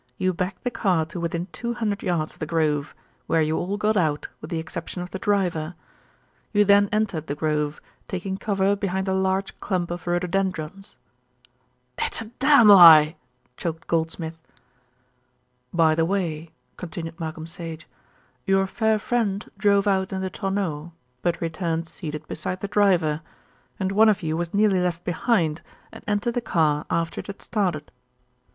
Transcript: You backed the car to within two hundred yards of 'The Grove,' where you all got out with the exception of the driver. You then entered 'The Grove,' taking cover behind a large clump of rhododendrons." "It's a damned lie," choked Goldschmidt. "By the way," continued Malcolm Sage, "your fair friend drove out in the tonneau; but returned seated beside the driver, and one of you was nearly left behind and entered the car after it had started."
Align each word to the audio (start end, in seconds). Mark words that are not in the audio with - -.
You 0.17 0.33
backed 0.33 0.63
the 0.63 0.71
car 0.71 1.05
to 1.05 1.19
within 1.19 1.45
two 1.51 1.75
hundred 1.75 2.01
yards 2.01 2.33
of 2.33 2.39
'The 2.39 2.47
Grove,' 2.47 2.95
where 3.27 3.43
you 3.43 3.55
all 3.55 3.77
got 3.77 3.95
out 3.95 4.29
with 4.41 4.49
the 4.49 4.57
exception 4.57 5.03
of 5.03 5.11
the 5.11 5.19
driver. 5.19 5.75
You 6.53 6.65
then 6.65 6.89
entered 6.91 7.27
'The 7.27 7.35
Grove,' 7.35 7.79
taking 8.07 8.37
cover 8.39 8.75
behind 8.75 9.07
a 9.07 9.13
large 9.13 9.59
clump 9.59 9.91
of 9.91 10.07
rhododendrons." 10.07 10.97
"It's 11.99 12.19
a 12.19 12.25
damned 12.39 12.69
lie," 12.69 13.15
choked 13.57 13.85
Goldschmidt. 13.85 14.33
"By 15.71 15.93
the 15.93 16.03
way," 16.03 16.49
continued 16.77 17.19
Malcolm 17.19 17.45
Sage, 17.45 17.87
"your 18.47 18.65
fair 18.65 18.97
friend 18.97 19.51
drove 19.55 19.85
out 19.85 20.11
in 20.11 20.21
the 20.21 20.31
tonneau; 20.31 20.93
but 21.21 21.39
returned 21.39 21.87
seated 21.87 22.27
beside 22.27 22.61
the 22.61 22.67
driver, 22.67 23.21
and 23.79 23.91
one 23.91 24.09
of 24.09 24.23
you 24.23 24.35
was 24.35 24.51
nearly 24.51 24.79
left 24.79 25.03
behind 25.03 25.61
and 25.91 26.03
entered 26.07 26.33
the 26.33 26.41
car 26.41 26.87
after 26.89 27.19
it 27.19 27.27
had 27.27 27.43
started." 27.43 27.91